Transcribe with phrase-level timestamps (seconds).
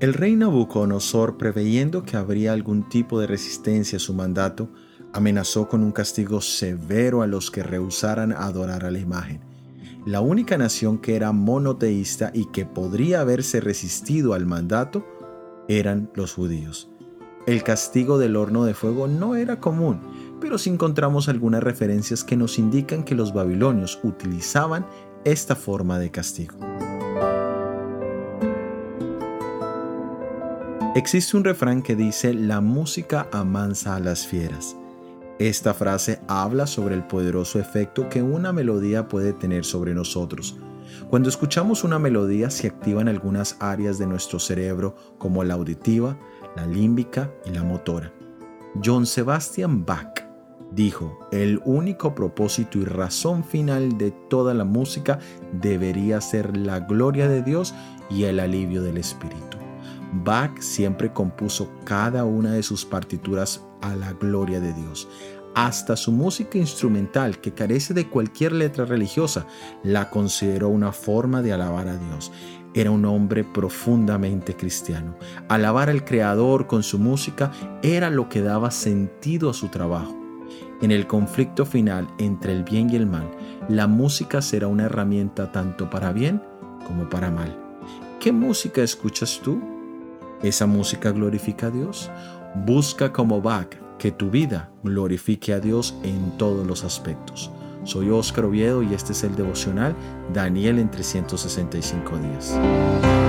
[0.00, 4.68] El rey Nabucodonosor, preveyendo que habría algún tipo de resistencia a su mandato,
[5.12, 9.40] amenazó con un castigo severo a los que rehusaran adorar a la imagen.
[10.06, 15.04] La única nación que era monoteísta y que podría haberse resistido al mandato
[15.66, 16.88] eran los judíos.
[17.48, 19.98] El castigo del horno de fuego no era común,
[20.40, 24.86] pero sí encontramos algunas referencias que nos indican que los babilonios utilizaban
[25.24, 26.54] esta forma de castigo.
[30.94, 34.76] Existe un refrán que dice, la música amansa a las fieras.
[35.38, 40.56] Esta frase habla sobre el poderoso efecto que una melodía puede tener sobre nosotros.
[41.10, 46.18] Cuando escuchamos una melodía se activan algunas áreas de nuestro cerebro como la auditiva,
[46.56, 48.12] la límbica y la motora.
[48.84, 50.24] John Sebastian Bach
[50.72, 55.18] dijo, el único propósito y razón final de toda la música
[55.52, 57.74] debería ser la gloria de Dios
[58.10, 59.57] y el alivio del Espíritu.
[60.12, 65.08] Bach siempre compuso cada una de sus partituras a la gloria de Dios.
[65.54, 69.46] Hasta su música instrumental, que carece de cualquier letra religiosa,
[69.82, 72.30] la consideró una forma de alabar a Dios.
[72.74, 75.16] Era un hombre profundamente cristiano.
[75.48, 77.50] Alabar al Creador con su música
[77.82, 80.16] era lo que daba sentido a su trabajo.
[80.80, 83.28] En el conflicto final entre el bien y el mal,
[83.68, 86.40] la música será una herramienta tanto para bien
[86.86, 87.58] como para mal.
[88.20, 89.77] ¿Qué música escuchas tú?
[90.42, 92.10] ¿Esa música glorifica a Dios?
[92.64, 97.50] Busca como Bach que tu vida glorifique a Dios en todos los aspectos.
[97.82, 99.96] Soy Óscar Oviedo y este es el devocional
[100.32, 103.27] Daniel en 365 días.